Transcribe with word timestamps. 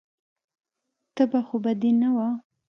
تبه 1.15 1.39
خو 1.47 1.55
به 1.63 1.71
دې 1.81 1.91
نه 2.01 2.09
وه. 2.15 2.27